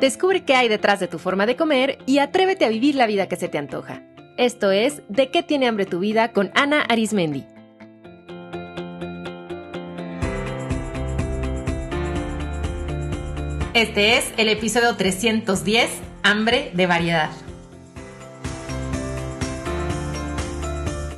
[0.00, 3.26] Descubre qué hay detrás de tu forma de comer y atrévete a vivir la vida
[3.26, 4.02] que se te antoja.
[4.36, 7.44] Esto es De qué tiene hambre tu vida con Ana Arismendi.
[13.74, 15.90] Este es el episodio 310,
[16.22, 17.30] Hambre de Variedad.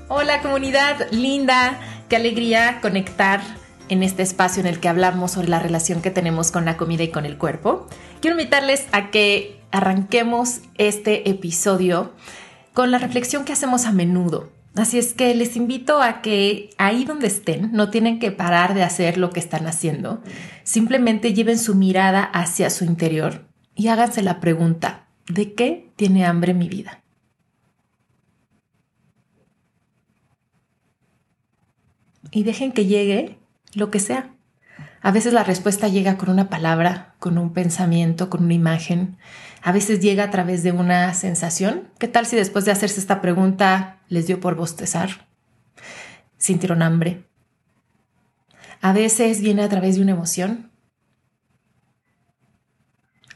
[0.08, 1.78] Hola comunidad linda,
[2.08, 3.40] qué alegría conectar
[3.90, 7.02] en este espacio en el que hablamos sobre la relación que tenemos con la comida
[7.02, 7.88] y con el cuerpo.
[8.20, 12.12] Quiero invitarles a que arranquemos este episodio
[12.72, 14.50] con la reflexión que hacemos a menudo.
[14.76, 18.84] Así es que les invito a que ahí donde estén no tienen que parar de
[18.84, 20.22] hacer lo que están haciendo.
[20.62, 26.54] Simplemente lleven su mirada hacia su interior y háganse la pregunta, ¿de qué tiene hambre
[26.54, 27.02] mi vida?
[32.30, 33.39] Y dejen que llegue
[33.74, 34.34] lo que sea.
[35.02, 39.16] A veces la respuesta llega con una palabra, con un pensamiento, con una imagen.
[39.62, 41.88] A veces llega a través de una sensación.
[41.98, 45.26] ¿Qué tal si después de hacerse esta pregunta les dio por bostezar?
[46.36, 47.24] ¿Sintieron hambre?
[48.82, 50.70] A veces viene a través de una emoción.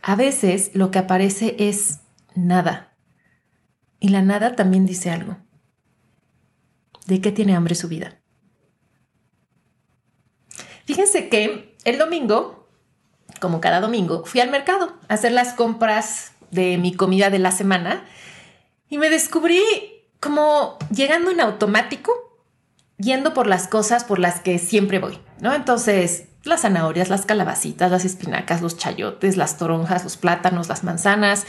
[0.02, 2.00] A veces lo que aparece es
[2.34, 2.94] nada.
[4.00, 5.38] Y la nada también dice algo.
[7.06, 8.20] ¿De qué tiene hambre su vida?
[10.84, 12.68] Fíjense que el domingo,
[13.40, 17.50] como cada domingo, fui al mercado a hacer las compras de mi comida de la
[17.50, 18.04] semana
[18.88, 19.62] y me descubrí
[20.20, 22.12] como llegando en automático,
[22.96, 25.52] yendo por las cosas por las que siempre voy, ¿no?
[25.54, 31.44] Entonces, las zanahorias, las calabacitas, las espinacas, los chayotes, las toronjas, los plátanos, las manzanas,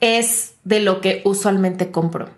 [0.00, 2.30] es de lo que usualmente compro.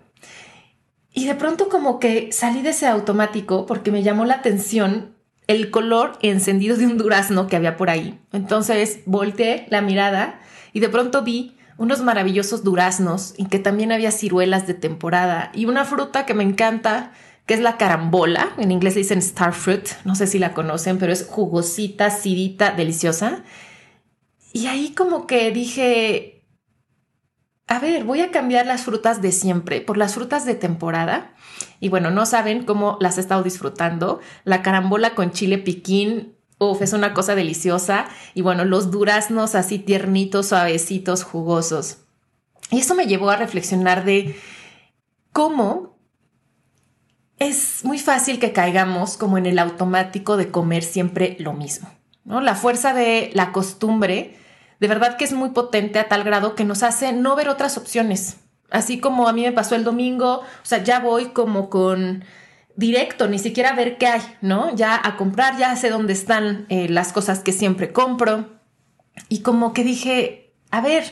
[1.13, 5.15] Y de pronto como que salí de ese automático porque me llamó la atención
[5.47, 8.19] el color encendido de un durazno que había por ahí.
[8.31, 10.39] Entonces volteé la mirada
[10.73, 15.65] y de pronto vi unos maravillosos duraznos y que también había ciruelas de temporada y
[15.65, 17.11] una fruta que me encanta
[17.45, 21.11] que es la carambola, en inglés dicen star fruit, no sé si la conocen, pero
[21.11, 23.43] es jugosita, acidita, deliciosa.
[24.53, 26.45] Y ahí como que dije,
[27.67, 31.33] a ver, voy a cambiar las frutas de siempre por las frutas de temporada
[31.81, 34.21] y bueno, no saben cómo las he estado disfrutando.
[34.43, 38.05] La carambola con chile piquín, uff, es una cosa deliciosa.
[38.35, 41.97] Y bueno, los duraznos así tiernitos, suavecitos, jugosos.
[42.69, 44.39] Y eso me llevó a reflexionar de
[45.33, 45.97] cómo
[47.39, 51.89] es muy fácil que caigamos como en el automático de comer siempre lo mismo.
[52.25, 52.41] ¿no?
[52.41, 54.37] La fuerza de la costumbre,
[54.79, 57.75] de verdad que es muy potente a tal grado que nos hace no ver otras
[57.79, 58.37] opciones.
[58.71, 62.23] Así como a mí me pasó el domingo, o sea, ya voy como con
[62.75, 64.73] directo, ni siquiera a ver qué hay, ¿no?
[64.75, 68.49] Ya a comprar, ya sé dónde están eh, las cosas que siempre compro.
[69.27, 71.03] Y como que dije, a ver,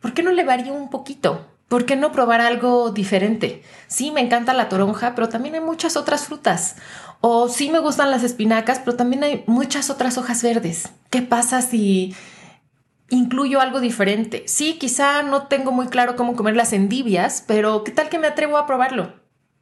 [0.00, 1.46] ¿por qué no le varío un poquito?
[1.68, 3.62] ¿Por qué no probar algo diferente?
[3.86, 6.76] Sí, me encanta la toronja, pero también hay muchas otras frutas.
[7.20, 10.88] O sí me gustan las espinacas, pero también hay muchas otras hojas verdes.
[11.10, 12.14] ¿Qué pasa si
[13.10, 14.44] incluyo algo diferente.
[14.46, 18.26] Sí, quizá no tengo muy claro cómo comer las endivias, pero ¿qué tal que me
[18.26, 19.12] atrevo a probarlo?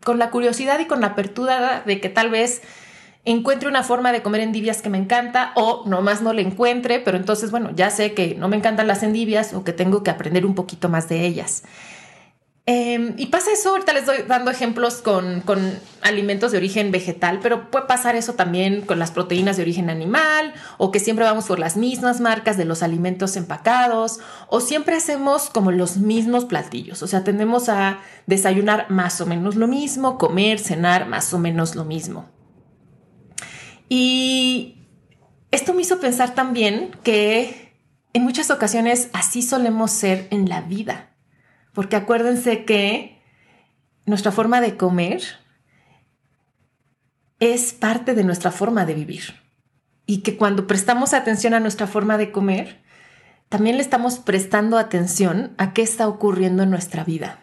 [0.05, 2.63] Con la curiosidad y con la apertura de que tal vez
[3.25, 7.17] encuentre una forma de comer endivias que me encanta o nomás no le encuentre, pero
[7.17, 10.45] entonces, bueno, ya sé que no me encantan las endivias o que tengo que aprender
[10.45, 11.63] un poquito más de ellas.
[12.65, 15.43] Em, y pasa eso, ahorita les doy dando ejemplos con,
[16.01, 20.55] alimentos de origen vegetal, pero puede pasar eso también con las proteínas de origen animal,
[20.79, 25.51] o que siempre vamos por las mismas marcas de los alimentos empacados, o siempre hacemos
[25.51, 30.61] como los mismos platillos, o sea, tendemos a desayunar más o menos lo mismo, comer,
[30.61, 32.29] cenar más o menos lo mismo.
[33.89, 34.87] Y
[35.51, 37.75] esto me hizo pensar también que
[38.13, 41.12] en muchas ocasiones así solemos ser en la vida
[41.73, 43.21] porque acuérdense que
[44.05, 45.23] nuestra forma de comer
[47.41, 49.35] es parte de nuestra forma de vivir.
[50.07, 52.83] Y que cuando prestamos atención a nuestra forma de comer,
[53.49, 57.41] también le estamos prestando atención a qué está ocurriendo en nuestra vida.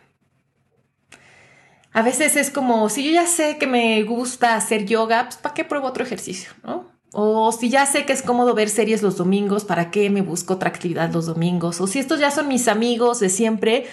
[1.92, 5.54] A veces es como, si yo ya sé que me gusta hacer yoga, pues ¿para
[5.54, 6.52] qué pruebo otro ejercicio?
[7.12, 10.54] O si ya sé que es cómodo ver series los domingos, ¿para qué me busco
[10.54, 11.82] otra actividad los domingos?
[11.82, 13.88] O si estos ya son mis amigos de siempre,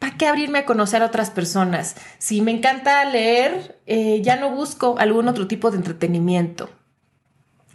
[0.00, 1.94] ¿para qué abrirme a conocer a otras personas?
[2.18, 6.68] Si me encanta leer, eh, ya no busco algún otro tipo de entretenimiento.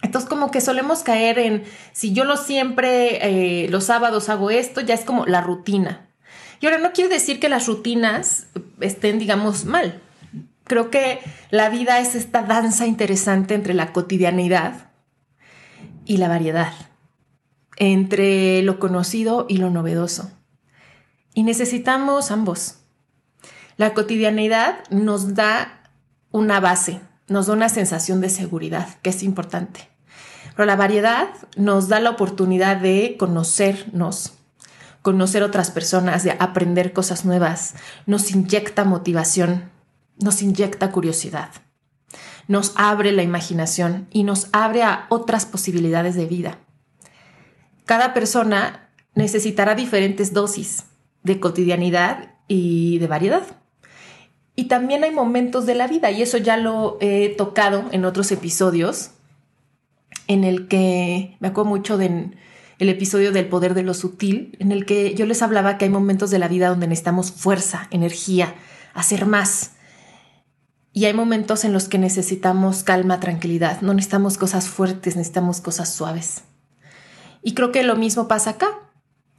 [0.02, 1.64] Entonces como que solemos caer en,
[1.94, 6.10] si yo lo siempre, eh, los sábados hago esto, ya es como la rutina.
[6.60, 8.48] Y ahora no quiere decir que las rutinas
[8.82, 10.02] estén, digamos, mal.
[10.66, 11.20] Creo que
[11.52, 14.90] la vida es esta danza interesante entre la cotidianidad
[16.06, 16.74] y la variedad.
[17.78, 20.32] entre lo conocido y lo novedoso.
[21.36, 22.78] Y necesitamos ambos.
[23.76, 25.84] La cotidianidad nos da
[26.32, 29.90] una base, nos da una sensación de seguridad, que es importante.
[30.56, 31.28] Pero la variedad
[31.58, 34.32] nos da la oportunidad de conocernos,
[35.02, 39.70] conocer otras personas, de aprender cosas nuevas, nos inyecta motivación,
[40.18, 41.50] nos inyecta curiosidad,
[42.48, 46.60] nos abre la imaginación y nos abre a otras posibilidades de vida.
[47.84, 50.86] Cada persona necesitará diferentes dosis
[51.26, 53.44] de cotidianidad y de variedad.
[54.56, 58.32] Y también hay momentos de la vida, y eso ya lo he tocado en otros
[58.32, 59.12] episodios,
[60.28, 62.38] en el que me acuerdo mucho del
[62.78, 65.92] el episodio del poder de lo sutil, en el que yo les hablaba que hay
[65.92, 68.56] momentos de la vida donde necesitamos fuerza, energía,
[68.94, 69.72] hacer más.
[70.92, 73.82] Y hay momentos en los que necesitamos calma, tranquilidad.
[73.82, 76.44] No necesitamos cosas fuertes, necesitamos cosas suaves.
[77.44, 78.68] Y creo que lo mismo pasa acá.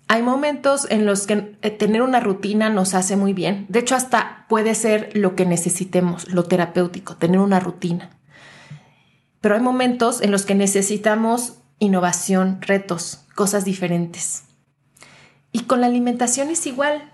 [0.08, 3.66] Hay momentos en los que eh, tener una rutina nos hace muy bien.
[3.68, 8.10] De hecho, hasta puede ser lo que necesitemos, lo terapéutico, tener una rutina.
[9.40, 14.44] Pero hay momentos en los que necesitamos innovación, retos, cosas diferentes.
[15.52, 17.12] Y con la alimentación es igual.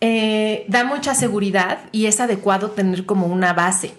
[0.00, 3.94] Eh, da mucha seguridad y es adecuado tener como una base.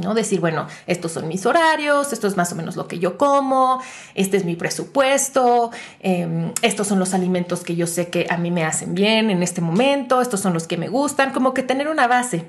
[0.00, 0.14] ¿No?
[0.14, 3.80] Decir, bueno, estos son mis horarios, esto es más o menos lo que yo como,
[4.14, 8.50] este es mi presupuesto, em, estos son los alimentos que yo sé que a mí
[8.50, 11.88] me hacen bien en este momento, estos son los que me gustan, como que tener
[11.88, 12.46] una base.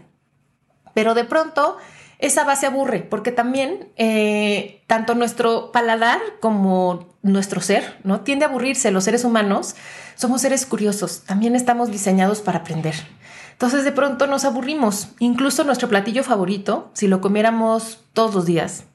[0.93, 1.77] Pero de pronto
[2.19, 8.21] esa base aburre, porque también eh, tanto nuestro paladar como nuestro ser, ¿no?
[8.21, 8.91] Tiende a aburrirse.
[8.91, 9.75] Los seres humanos
[10.15, 12.95] somos seres curiosos, también estamos diseñados para aprender.
[13.53, 15.09] Entonces de pronto nos aburrimos.
[15.19, 18.85] Incluso nuestro platillo favorito, si lo comiéramos todos los días.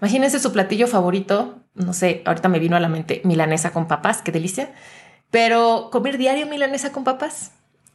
[0.00, 4.22] Imagínense su platillo favorito, no sé, ahorita me vino a la mente milanesa con papas,
[4.22, 4.72] qué delicia.
[5.30, 7.52] Pero comer diario milanesa con papas.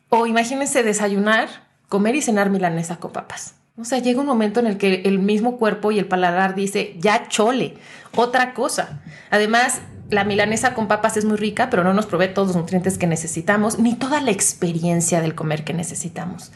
[0.10, 1.50] O imagínense desayunar,
[1.90, 3.56] comer y cenar milanesa con papas.
[3.76, 6.96] O sea, llega un momento en el que el mismo cuerpo y el paladar dice,
[7.00, 7.76] ya chole,
[8.16, 9.02] otra cosa.
[9.32, 9.82] Además,
[10.14, 13.08] la milanesa con papas es muy rica, pero no nos provee todos los nutrientes que
[13.08, 16.52] necesitamos, ni toda la experiencia del comer que necesitamos.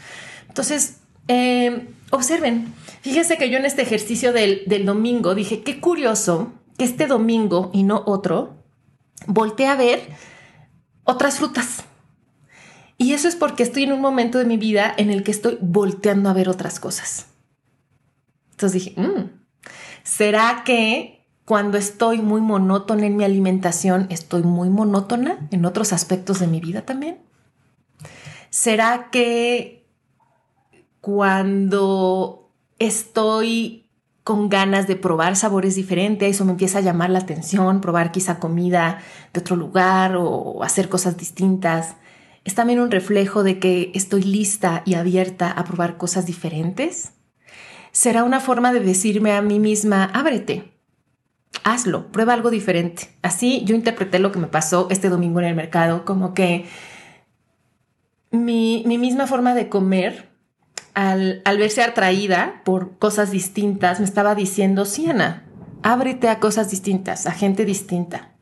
[0.48, 6.54] Entonces, eh, observen, fíjense que yo en este ejercicio del, del domingo dije, qué curioso
[6.77, 8.63] que este domingo y no otro,
[9.25, 10.07] volteé a ver
[11.04, 11.83] otras frutas.
[12.98, 15.57] Y eso es porque estoy en un momento de mi vida en el que estoy
[15.62, 17.27] volteando a ver otras cosas.
[18.51, 19.30] Entonces dije, mm,
[20.04, 21.17] ¿será que
[21.47, 26.59] cuando estoy muy monótona en mi alimentación, estoy muy monótona en otros aspectos de mi
[26.59, 27.19] vida también?
[28.49, 29.88] ¿Será que
[30.99, 33.89] cuando estoy
[34.25, 38.39] con ganas de probar sabores diferentes, eso me empieza a llamar la atención, probar quizá
[38.39, 38.99] comida
[39.31, 41.95] de otro lugar o hacer cosas distintas,
[42.44, 47.13] es también un reflejo de que estoy lista y abierta a probar cosas diferentes?
[47.94, 50.76] ¿Será una forma de decirme a mí misma, ábrete,
[51.63, 53.09] hazlo, prueba algo diferente.
[53.21, 56.65] Así yo interpreté lo que me pasó este domingo en el mercado, como que
[58.31, 60.29] mi, misma forma de comer,
[60.94, 65.07] al, al, verse atraída por cosas distintas, me estaba diciendo, sí,
[65.83, 68.35] ábrete a cosas distintas, a gente distinta,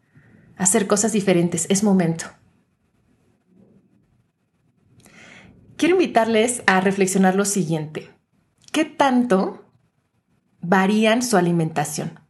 [0.57, 2.25] a hacer cosas diferentes, es momento.
[5.77, 8.09] Quiero invitarles a reflexionar lo siguiente.
[8.71, 9.65] ¿Qué tanto
[10.61, 12.24] varían su alimentación?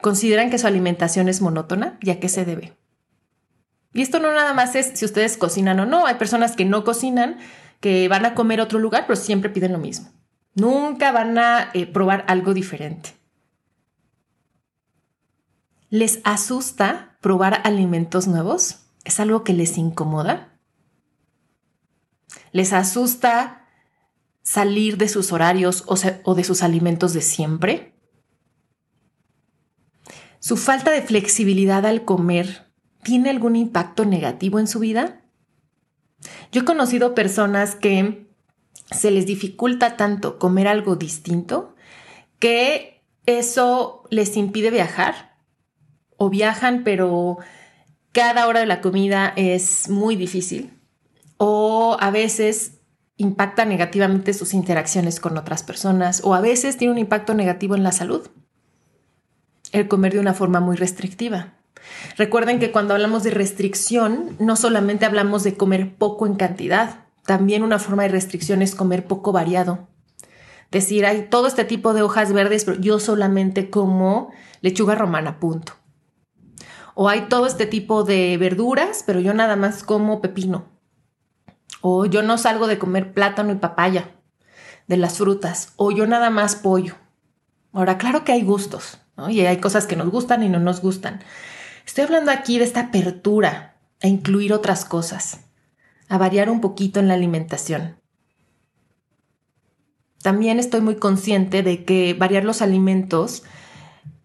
[0.00, 1.98] ¿Consideran que su alimentación es monótona?
[2.00, 2.76] ¿Y a qué se debe?
[3.92, 6.06] Y esto no nada más es si ustedes cocinan o no.
[6.06, 7.38] Hay personas que no cocinan,
[7.80, 10.10] que van a comer a otro lugar, pero siempre piden lo mismo.
[10.54, 13.10] Nunca van a eh, probar algo diferente.
[15.90, 18.84] ¿Les asusta probar alimentos nuevos?
[19.04, 20.60] ¿Es algo que les incomoda?
[22.52, 23.66] ¿Les asusta
[24.42, 27.97] salir de sus horarios o de sus alimentos de siempre?
[30.40, 32.70] ¿Su falta de flexibilidad al comer
[33.02, 35.22] tiene algún impacto negativo en su vida?
[36.52, 38.26] Yo he conocido personas que
[38.90, 41.74] se les dificulta tanto comer algo distinto
[42.38, 45.36] que eso les impide viajar
[46.16, 47.38] o viajan pero
[48.12, 50.72] cada hora de la comida es muy difícil
[51.36, 52.78] o a veces
[53.16, 57.82] impacta negativamente sus interacciones con otras personas o a veces tiene un impacto negativo en
[57.82, 58.28] la salud
[59.72, 61.54] el comer de una forma muy restrictiva.
[62.16, 67.62] Recuerden que cuando hablamos de restricción, no solamente hablamos de comer poco en cantidad, también
[67.62, 69.88] una forma de restricción es comer poco variado.
[70.70, 75.74] Decir, hay todo este tipo de hojas verdes, pero yo solamente como lechuga romana, punto.
[76.94, 80.64] O hay todo este tipo de verduras, pero yo nada más como pepino.
[81.80, 84.10] O yo no salgo de comer plátano y papaya
[84.88, 85.72] de las frutas.
[85.76, 86.94] O yo nada más pollo.
[87.72, 88.98] Ahora, claro que hay gustos,
[89.28, 91.20] Y hay cosas que nos gustan y no nos gustan.
[91.86, 95.40] Estoy hablando aquí de esta apertura a incluir otras cosas,
[96.08, 97.96] a variar un poquito en la alimentación.
[100.22, 103.42] También estoy muy consciente de que variar los alimentos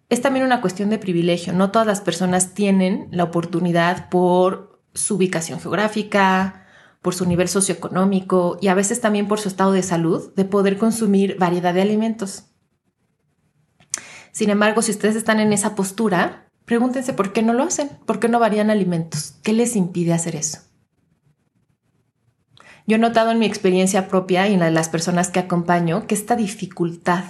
[0.08, 1.52] es también una cuestión de privilegio.
[1.52, 6.66] No todas las personas tienen la oportunidad por su ubicación geográfica,
[7.02, 10.78] por su nivel socioeconómico y a veces también por su estado de salud de poder
[10.78, 12.53] consumir variedad de alimentos.
[14.34, 18.18] Sin embargo, si ustedes están en esa postura, pregúntense por qué no lo hacen, por
[18.18, 20.58] qué no varían alimentos, qué les impide hacer eso.
[22.84, 26.08] Yo he notado en mi experiencia propia y en la de las personas que acompaño
[26.08, 27.22] que esta dificultad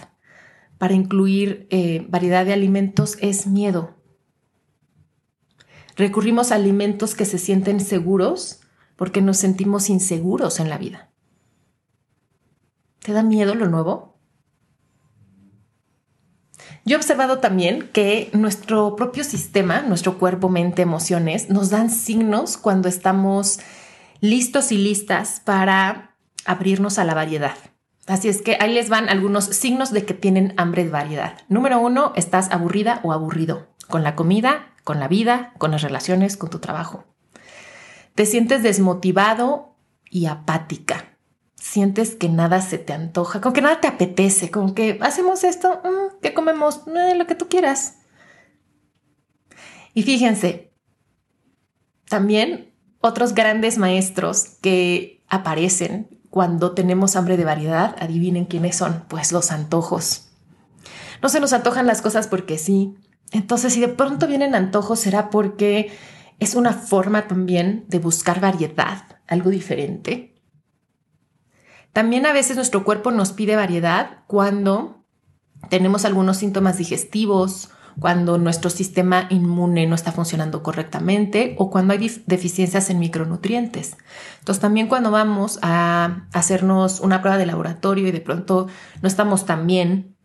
[0.79, 3.97] para incluir eh, variedad de alimentos es miedo.
[5.97, 8.61] Recurrimos a alimentos que se sienten seguros
[8.97, 11.11] porque nos sentimos inseguros en la vida.
[13.01, 14.14] ¿Te da miedo lo nuevo?
[16.87, 22.59] Yo he observado también que nuestro propio sistema, nuestro cuerpo, mente, emociones, nos dan signos
[22.59, 23.59] cuando estamos
[24.21, 26.15] listos y listas para
[26.45, 27.55] abrirnos a la variedad.
[28.07, 31.39] Así es que ahí les van algunos signos de que tienen hambre de variedad.
[31.49, 36.37] Número uno, estás aburrida o aburrido con la comida, con la vida, con las relaciones,
[36.37, 37.05] con tu trabajo.
[38.15, 39.75] Te sientes desmotivado
[40.11, 41.14] y apática.
[41.65, 45.81] Sientes que nada se te antoja, como que nada te apetece, como que hacemos esto,
[45.83, 46.83] mm, ¿qué comemos?
[46.95, 48.01] Eh, lo que tú quieras.
[49.95, 50.75] Y fíjense,
[52.07, 59.33] también otros grandes maestros que aparecen cuando tenemos hambre de variedad, adivinen quiénes son, pues
[59.33, 60.29] los antojos.
[61.23, 62.95] No se nos antojan las cosas porque sí.
[63.33, 65.91] Entonces, si de pronto vienen antojos, será porque
[66.41, 70.34] es una forma también de buscar variedad, algo diferente.
[71.95, 75.07] También a veces nuestro cuerpo nos pide variedad cuando
[75.71, 82.23] tenemos algunos síntomas digestivos cuando nuestro sistema inmune no está funcionando correctamente o cuando hay
[82.27, 83.97] deficiencias en micronutrientes.
[84.41, 88.67] Entonces también cuando vamos a hacernos una prueba de laboratorio y de pronto
[89.01, 90.17] no estamos tan bien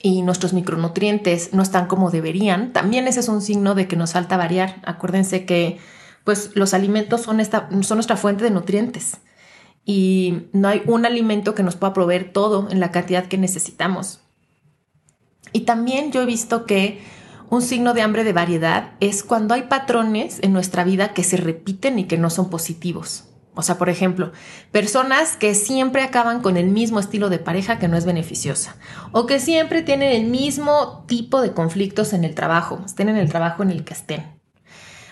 [0.00, 4.12] y nuestros micronutrientes no están como deberían, también ese es un signo de que nos
[4.12, 4.80] falta variar.
[4.84, 5.78] Acuérdense que
[6.22, 9.18] pues los alimentos son, esta, son nuestra fuente de nutrientes
[9.84, 14.20] y no hay un alimento que nos pueda proveer todo en la cantidad que necesitamos.
[15.52, 17.00] Y también yo he visto que
[17.50, 21.36] un signo de hambre de variedad es cuando hay patrones en nuestra vida que se
[21.36, 23.24] repiten y que no son positivos.
[23.54, 24.32] O sea, por ejemplo,
[24.72, 28.76] personas que siempre acaban con el mismo estilo de pareja que no es beneficiosa.
[29.12, 33.28] O que siempre tienen el mismo tipo de conflictos en el trabajo, estén en el
[33.28, 34.40] trabajo en el que estén.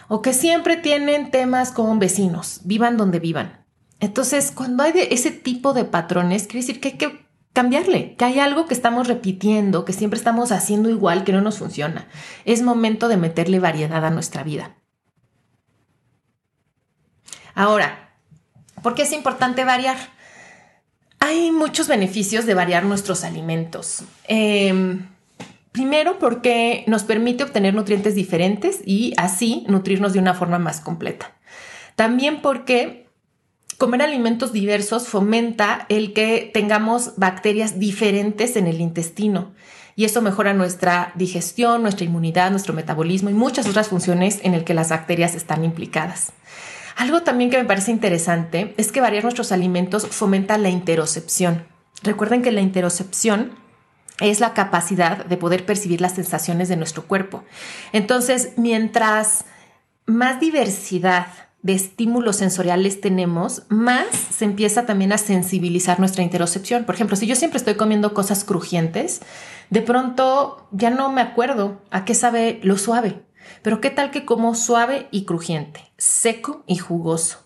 [0.08, 3.61] O que siempre tienen temas con vecinos, vivan donde vivan.
[4.02, 8.24] Entonces, cuando hay de ese tipo de patrones, quiere decir que hay que cambiarle, que
[8.24, 12.08] hay algo que estamos repitiendo, que siempre estamos haciendo igual, que no nos funciona.
[12.44, 14.74] Es momento de meterle variedad a nuestra vida.
[17.54, 18.16] Ahora,
[18.82, 19.96] ¿por qué es importante variar?
[21.20, 24.02] Hay muchos beneficios de variar nuestros alimentos.
[24.24, 25.10] Em,
[25.70, 31.36] primero, porque nos permite obtener nutrientes diferentes y así nutrirnos de una forma más completa.
[31.94, 33.01] También porque
[33.82, 39.54] comer alimentos diversos fomenta el que tengamos bacterias diferentes en el intestino
[39.96, 44.62] y eso mejora nuestra digestión, nuestra inmunidad, nuestro metabolismo y muchas otras funciones en el
[44.62, 46.30] que las bacterias están implicadas.
[46.96, 51.66] Algo también que me parece interesante es que variar nuestros alimentos fomenta la interocepción.
[52.04, 53.50] Recuerden que la interocepción
[54.20, 57.42] es la capacidad de poder percibir las sensaciones de nuestro cuerpo.
[57.92, 59.44] Entonces, mientras
[60.06, 61.26] más diversidad
[61.62, 66.84] de estímulos sensoriales tenemos, más se empieza también a sensibilizar nuestra interocepción.
[66.84, 69.20] Por ejemplo, si yo siempre estoy comiendo cosas crujientes,
[69.70, 73.22] de pronto ya no me acuerdo a qué sabe lo suave.
[73.62, 77.38] Pero qué tal que como suave y crujiente, seco y jugoso.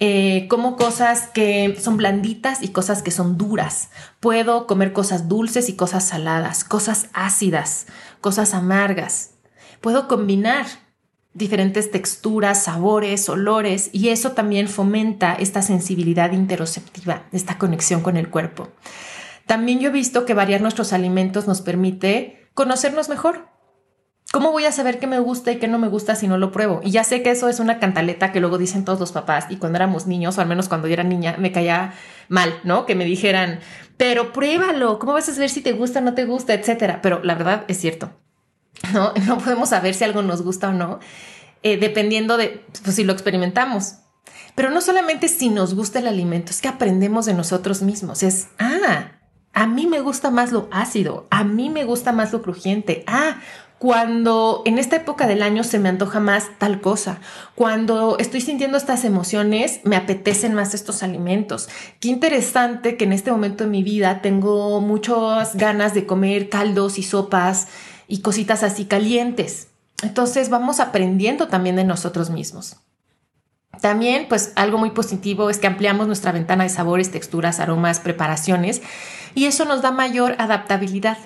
[0.00, 3.90] Eh, como cosas que son blanditas y cosas que son duras.
[4.18, 7.86] Puedo comer cosas dulces y cosas saladas, cosas ácidas,
[8.20, 9.34] cosas amargas.
[9.80, 10.66] Puedo combinar
[11.34, 18.28] diferentes texturas, sabores, olores, y eso también fomenta esta sensibilidad interoceptiva, esta conexión con el
[18.28, 18.68] cuerpo.
[19.46, 23.48] También yo he visto que variar nuestros alimentos nos permite conocernos mejor.
[24.32, 26.52] ¿Cómo voy a saber qué me gusta y qué no me gusta si no lo
[26.52, 26.80] pruebo?
[26.82, 29.56] Y ya sé que eso es una cantaleta que luego dicen todos los papás y
[29.56, 31.92] cuando éramos niños, o al menos cuando yo era niña, me caía
[32.28, 32.86] mal, ¿no?
[32.86, 33.60] Que me dijeran,
[33.98, 37.00] pero pruébalo, ¿cómo vas a saber si te gusta o no te gusta, etcétera?
[37.02, 38.12] Pero la verdad es cierto.
[38.92, 39.12] ¿no?
[39.26, 41.00] No podemos saber si algo nos gusta o no,
[41.62, 43.96] eh, dependiendo de pues, si lo experimentamos.
[44.54, 48.22] Pero no solamente si nos gusta el alimento, es que aprendemos de nosotros mismos.
[48.22, 49.12] Es, ah,
[49.54, 53.04] a mí me gusta más lo ácido, a mí me gusta más lo crujiente.
[53.06, 53.36] Ah,
[53.78, 57.18] cuando en esta época del año se me antoja más tal cosa,
[57.56, 61.68] cuando estoy sintiendo estas emociones, me apetecen más estos alimentos.
[61.98, 66.96] Qué interesante que en este momento de mi vida tengo muchas ganas de comer caldos
[66.96, 67.66] y sopas
[68.08, 69.68] y cositas así calientes.
[70.02, 72.76] Entonces vamos aprendiendo también de nosotros mismos.
[73.80, 78.82] También, pues algo muy positivo es que ampliamos nuestra ventana de sabores, texturas, aromas, preparaciones
[79.34, 81.18] y eso nos da mayor adaptabilidad.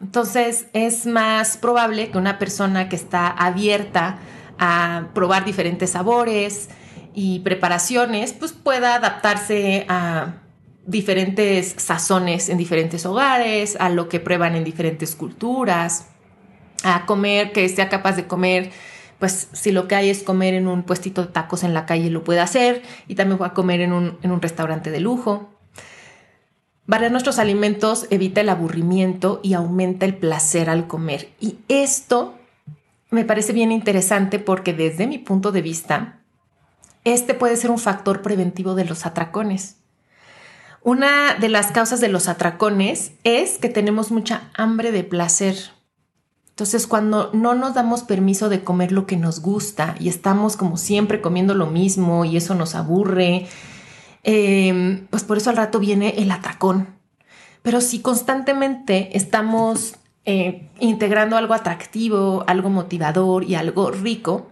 [0.00, 4.18] Entonces es más probable que una persona que está abierta
[4.58, 6.68] a probar diferentes sabores
[7.14, 10.42] y preparaciones, pues pueda adaptarse a
[10.86, 16.08] diferentes sazones en diferentes hogares, a lo que prueban en diferentes culturas,
[16.84, 18.70] a comer, que sea capaz de comer,
[19.18, 22.10] pues si lo que hay es comer en un puestito de tacos en la calle,
[22.10, 25.50] lo puede hacer, y también va a comer en un, en un restaurante de lujo.
[26.86, 31.30] Variar nuestros alimentos evita el aburrimiento y aumenta el placer al comer.
[31.40, 32.34] Y esto
[33.10, 36.20] me parece bien interesante porque desde mi punto de vista,
[37.04, 39.76] este puede ser un factor preventivo de los atracones.
[40.82, 45.56] Una de las causas de los atracones es que tenemos mucha hambre de placer.
[46.54, 50.76] Entonces, cuando no nos damos permiso de comer lo que nos gusta y estamos como
[50.76, 53.48] siempre comiendo lo mismo y eso nos aburre,
[54.24, 56.88] Em, pues por eso al rato viene el atracón.
[57.62, 64.50] Pero si constantemente estamos eh, integrando algo atractivo, algo motivador y algo rico,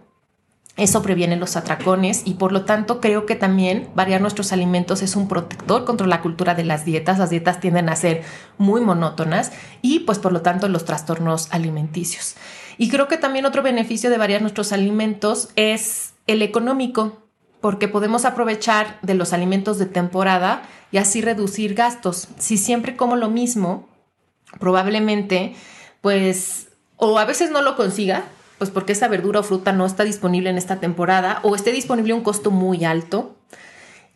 [0.75, 5.15] eso previene los atracones y por lo tanto creo que también variar nuestros alimentos es
[5.15, 7.19] un protector contra la cultura de las dietas.
[7.19, 8.23] Las dietas tienden a ser
[8.57, 9.51] muy monótonas
[9.83, 12.35] y pues por lo tanto los trastornos alimenticios.
[12.79, 17.23] Y creo que también otro beneficio de variar nuestros alimentos es el económico
[17.61, 22.27] porque podemos aprovechar de los alimentos de temporada y así reducir gastos.
[22.39, 23.87] Si siempre como lo mismo,
[24.59, 25.55] probablemente,
[26.01, 28.25] pues, o a veces no lo consiga,
[28.63, 32.13] pues porque esa verdura o fruta no está disponible en esta temporada o esté disponible
[32.13, 33.35] a un costo muy alto.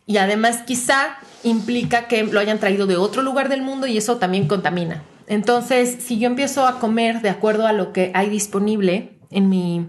[0.06, 4.16] Y además quizá implica que lo hayan traído de otro lugar del mundo y eso
[4.16, 5.04] también contamina.
[5.26, 9.86] Entonces, si yo empiezo a comer de acuerdo a lo que hay disponible en mi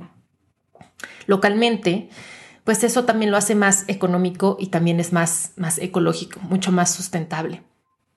[1.26, 2.10] localmente,
[2.66, 6.94] pues eso también lo hace más económico y también es más, más ecológico, mucho más
[6.94, 7.64] sustentable.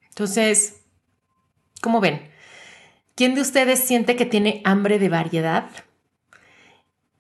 [0.09, 0.81] Entonces,
[1.81, 2.33] ¿cómo ven?
[3.15, 5.67] ¿Quién de ustedes siente que tiene hambre de variedad?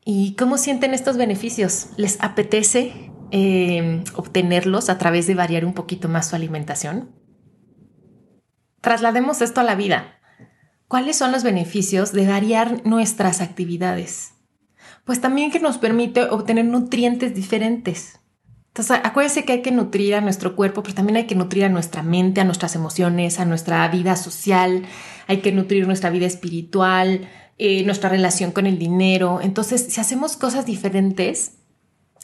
[0.04, 1.88] ¿Y cómo sienten estos beneficios?
[1.96, 7.10] ¿Les apetece em, obtenerlos a través de variar un poquito más su alimentación?
[8.80, 10.18] Traslademos esto a la vida.
[10.88, 14.32] ¿Cuáles son los beneficios de variar nuestras actividades?
[15.04, 18.20] pues también que nos permite obtener nutrientes diferentes.
[18.68, 21.68] Entonces, acuérdense que hay que nutrir a nuestro cuerpo, pero también hay que nutrir a
[21.68, 24.84] nuestra mente, a nuestras emociones, a nuestra vida social,
[25.26, 27.28] hay que nutrir nuestra vida espiritual,
[27.64, 29.38] eh, nuestra relación con el dinero.
[29.40, 31.52] Entonces, si hacemos cosas diferentes,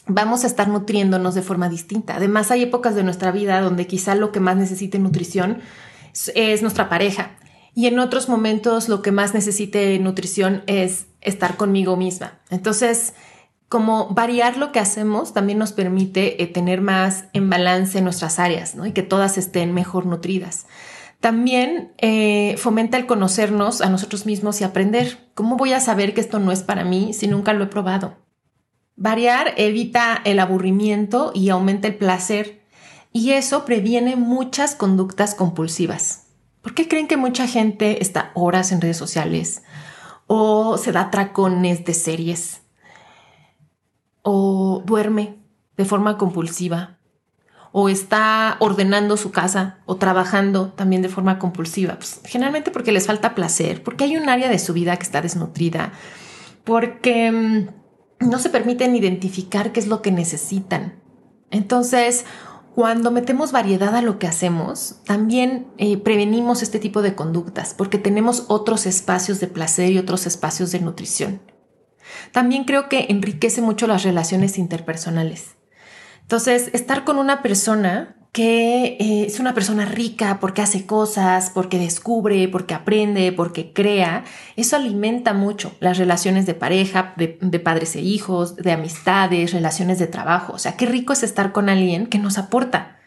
[0.09, 2.16] vamos a estar nutriéndonos de forma distinta.
[2.16, 5.61] Además, hay épocas de nuestra vida donde quizá lo que más necesite nutrición
[6.35, 7.37] es nuestra pareja.
[7.72, 12.40] Y en otros momentos lo que más necesite nutrición es estar conmigo misma.
[12.51, 13.14] Entonces,
[13.68, 18.74] como variar lo que hacemos también nos permite eh, tener más en balance nuestras áreas
[18.74, 18.87] ¿no?
[18.87, 20.66] y que todas estén mejor nutridas.
[21.20, 25.31] También eh, fomenta el conocernos a nosotros mismos y aprender.
[25.35, 28.16] ¿Cómo voy a saber que esto no es para mí si nunca lo he probado?
[28.94, 32.62] Variar evita el aburrimiento y aumenta el placer
[33.12, 36.26] y eso previene muchas conductas compulsivas.
[36.62, 39.62] ¿Por qué creen que mucha gente está horas en redes sociales
[40.26, 42.62] o se da tracones de series
[44.22, 45.37] o duerme
[45.76, 46.97] de forma compulsiva
[47.72, 51.96] o está ordenando su casa o trabajando también de forma compulsiva.
[51.96, 55.20] Pues, generalmente porque les falta placer, porque hay un área de su vida que está
[55.20, 55.92] desnutrida,
[56.64, 61.00] porque mm, no se permiten identificar qué es lo que necesitan.
[61.50, 62.24] Entonces,
[62.74, 67.98] cuando metemos variedad a lo que hacemos, también eh, prevenimos este tipo de conductas porque
[67.98, 71.40] tenemos otros espacios de placer y otros espacios de nutrición.
[72.33, 75.57] También creo que enriquece mucho las relaciones interpersonales.
[76.28, 81.78] Entonces, estar con una persona que eh, es una persona rica porque hace cosas, porque
[81.78, 88.02] descubre, porque aprende, porque crea, eso alimenta mucho las relaciones de pareja, de, padres e
[88.02, 90.52] hijos, de amistades, relaciones de trabajo.
[90.52, 92.98] O sea, qué rico es estar con alguien que nos aporta.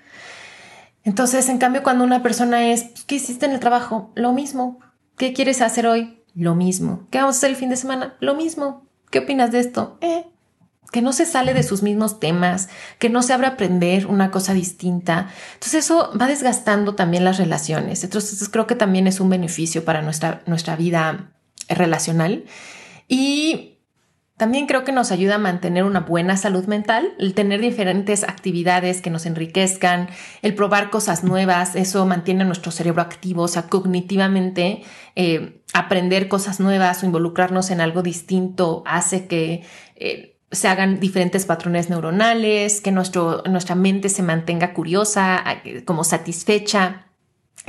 [1.03, 4.11] Entonces, en cambio, cuando una persona es, pues, ¿qué hiciste en el trabajo?
[4.15, 4.79] Lo mismo.
[5.15, 6.23] ¿Qué quieres hacer hoy?
[6.33, 7.05] Lo mismo.
[7.11, 8.15] ¿Qué vamos a hacer el fin de semana?
[8.19, 8.87] Lo mismo.
[9.11, 9.99] ¿Qué opinas de esto?
[10.01, 10.25] Eh,
[10.91, 14.29] que no se sale de sus mismos temas, que no se abre a aprender una
[14.29, 15.29] cosa distinta.
[15.53, 18.03] Entonces eso va desgastando también las relaciones.
[18.03, 21.31] Entonces creo que también es un beneficio para nuestra, nuestra vida
[21.69, 22.43] relacional.
[23.07, 23.71] Y
[24.41, 28.99] también creo que nos ayuda a mantener una buena salud mental, el tener diferentes actividades
[28.99, 30.09] que nos enriquezcan,
[30.41, 34.81] el probar cosas nuevas, eso mantiene nuestro cerebro activo, o sea, cognitivamente
[35.15, 39.63] eh, aprender cosas nuevas o involucrarnos en algo distinto hace que
[39.95, 45.43] eh, se hagan diferentes patrones neuronales, que nuestro, nuestra mente se mantenga curiosa,
[45.85, 47.07] como satisfecha.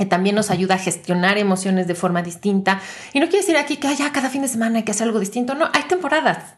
[0.09, 2.81] También nos ayuda a gestionar emociones de forma distinta.
[3.13, 5.19] Y no quiere decir aquí que haya cada fin de semana hay que hacer algo
[5.19, 5.53] distinto.
[5.55, 6.55] No, hay temporadas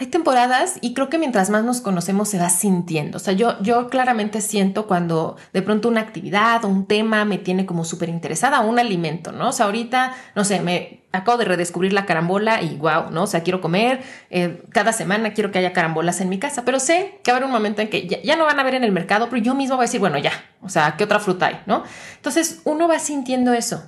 [0.00, 3.18] hay temporadas y creo que mientras más nos conocemos se va sintiendo.
[3.18, 7.36] O sea, yo, yo claramente siento cuando de pronto una actividad o un tema me
[7.36, 9.50] tiene como súper interesada, un alimento, ¿no?
[9.50, 13.24] O sea, ahorita, no sé, me acabo de redescubrir la carambola y wow, ¿no?
[13.24, 16.80] O sea, quiero comer, eh, cada semana quiero que haya carambolas en mi casa, pero
[16.80, 18.76] sé que va a haber un momento en que ya, ya no van a ver
[18.76, 20.32] en el mercado, pero yo mismo voy a decir, bueno, ya,
[20.62, 21.84] o sea, ¿qué otra fruta hay, ¿no?
[22.16, 23.82] Entonces, uno va sintiendo eso.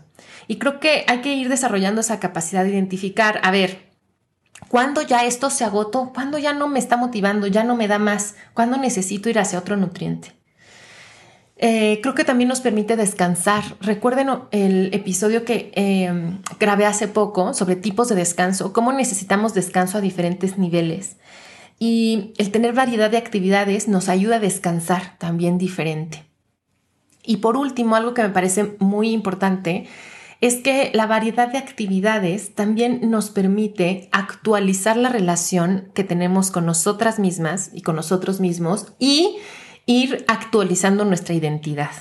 [0.47, 3.92] Y creo que hay que ir desarrollando esa capacidad de identificar, a ver,
[4.73, 6.13] ¿Cuándo ya esto se agotó?
[6.15, 7.47] ¿Cuándo ya no me está motivando?
[7.47, 8.37] ¿Ya no me da más?
[8.55, 10.33] ¿Cuándo necesito ir hacia otro nutriente?
[11.59, 13.63] Eh, creo que también nos permite descansar.
[13.83, 19.99] Recuerden el episodio que em, grabé hace poco sobre tipos de descanso, cómo necesitamos descanso
[19.99, 21.19] a diferentes niveles.
[21.79, 26.25] Y el tener variedad de actividades nos ayuda a descansar también diferente.
[27.23, 29.87] Y por último, algo que me parece muy importante
[30.43, 36.67] es que la variedad de actividades también nos permite actualizar la relación que tenemos con
[36.67, 39.37] nosotras mismas y con nosotros mismos y
[39.87, 41.93] ir actualizando nuestra identidad.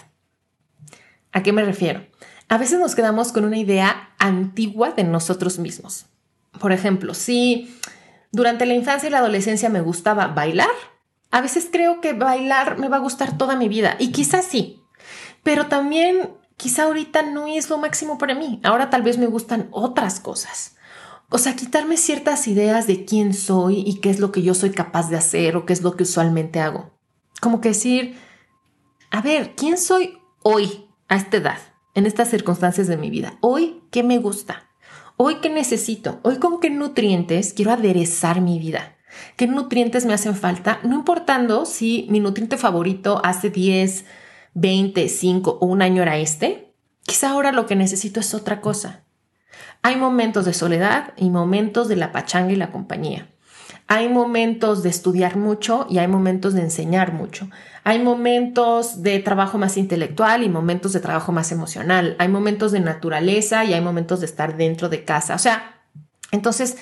[1.32, 2.04] ¿A qué me refiero?
[2.49, 6.08] A veces nos quedamos con una idea antigua de nosotros mismos.
[6.60, 7.77] Por ejemplo, si
[8.32, 10.67] durante la infancia y la adolescencia me gustaba bailar,
[11.30, 14.82] a veces creo que bailar me va a gustar toda mi vida y quizás sí,
[15.43, 18.60] pero también quizá ahorita no es lo máximo para mí.
[18.63, 20.76] Ahora tal vez me gustan otras cosas.
[21.30, 24.69] O sea, quitarme ciertas ideas de quién soy y qué es lo que yo soy
[24.69, 26.91] capaz de hacer o qué es lo que usualmente hago.
[27.41, 28.15] Como que decir,
[29.10, 31.58] a ver, ¿quién soy hoy a esta edad,
[31.95, 33.39] en estas circunstancias de mi vida?
[33.41, 34.69] Hoy, ¿qué me gusta?
[35.17, 36.19] Hoy, ¿qué necesito?
[36.21, 38.97] Hoy, ¿con qué nutrientes quiero aderezar mi vida?
[39.36, 40.80] ¿Qué nutrientes me hacen falta?
[40.84, 44.06] No importando si mi nutriente favorito hace 10,
[44.54, 49.04] 25 o un año era este, quizá ahora lo que necesito es otra cosa.
[49.82, 53.28] Hay momentos de soledad y momentos de la pachanga y la compañía.
[53.88, 57.50] Hay momentos de estudiar mucho y hay momentos de enseñar mucho.
[57.84, 62.16] Hay momentos de trabajo más intelectual y momentos de trabajo más emocional.
[62.20, 65.36] Hay momentos de naturaleza y hay momentos de estar dentro de casa.
[65.36, 65.82] O sea,
[66.32, 66.78] entonces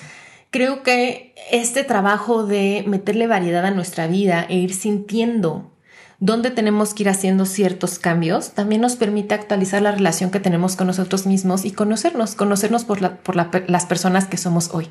[0.50, 5.72] creo que este trabajo de meterle variedad a nuestra vida e ir sintiendo
[6.20, 10.76] dónde tenemos que ir haciendo ciertos cambios, también nos permite actualizar la relación que tenemos
[10.76, 14.90] con nosotros mismos y conocernos, conocernos por, las personas que somos hoy.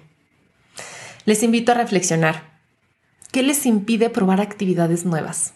[1.25, 2.59] Les invito a reflexionar.
[3.31, 5.53] ¿Qué les impide probar actividades nuevas?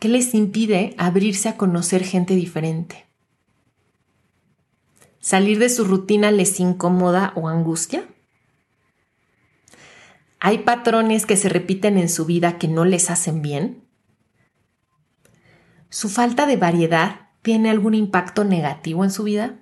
[0.00, 3.06] ¿Qué les impide abrirse a conocer gente diferente?
[5.20, 8.08] ¿Salir de su rutina les incomoda o angustia?
[10.40, 13.84] ¿Hay patrones que se repiten en su vida que no les hacen bien?
[15.90, 19.56] ¿Su falta de variedad tiene algún impacto negativo en su vida?